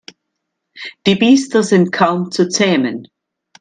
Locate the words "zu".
2.31-2.49